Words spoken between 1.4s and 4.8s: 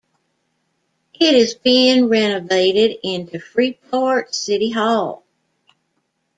being renovated into Freeport's City